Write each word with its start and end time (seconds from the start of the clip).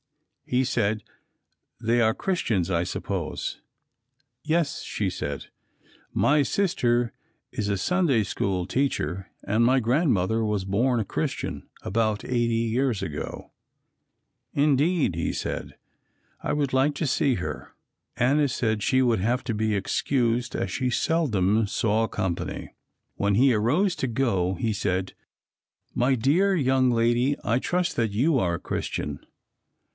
He 0.45 0.63
said, 0.65 1.03
"They 1.79 2.01
are 2.01 2.13
Christians, 2.15 2.69
I 2.71 2.83
suppose." 2.83 3.61
"Yes," 4.43 4.81
she 4.81 5.09
said, 5.09 5.45
"my 6.11 6.41
sister 6.43 7.13
is 7.51 7.69
a 7.69 7.73
S. 7.73 7.89
S. 7.91 8.33
teacher 8.67 9.29
and 9.45 9.63
my 9.63 9.79
Grandmother 9.79 10.43
was 10.43 10.65
born 10.65 10.99
a 10.99 11.05
Christian, 11.05 11.69
about 11.83 12.25
80 12.25 12.35
years 12.55 13.01
ago." 13.03 13.51
"Indeed," 14.53 15.15
he 15.15 15.31
said. 15.31 15.75
"I 16.43 16.51
would 16.51 16.73
like 16.73 16.95
to 16.95 17.07
see 17.07 17.35
her." 17.35 17.71
Anna 18.17 18.49
said 18.49 18.83
she 18.83 19.01
would 19.03 19.19
have 19.19 19.43
to 19.45 19.53
be 19.53 19.75
excused 19.75 20.55
as 20.55 20.71
she 20.71 20.89
seldom 20.89 21.67
saw 21.67 22.07
company. 22.07 22.73
When 23.15 23.35
he 23.35 23.53
arose 23.53 23.95
to 23.97 24.07
go 24.07 24.55
he 24.55 24.73
said, 24.73 25.13
"My 25.93 26.15
dear 26.15 26.53
young 26.55 26.89
lady, 26.89 27.37
I 27.45 27.59
trust 27.59 27.95
that 27.95 28.11
you 28.11 28.39
are 28.39 28.55
a 28.55 28.59
Christian." 28.59 29.23